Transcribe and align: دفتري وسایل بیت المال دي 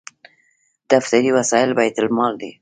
دفتري 0.91 1.29
وسایل 1.37 1.71
بیت 1.77 1.95
المال 2.01 2.33
دي 2.41 2.51